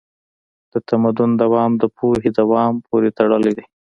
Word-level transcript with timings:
د 0.71 0.73
تمدن 0.89 1.29
دوام 1.43 1.71
د 1.81 1.83
پوهې 1.97 2.29
دوام 2.39 2.73
پورې 2.85 3.09
تړلی 3.17 3.51
دی. 3.57 3.65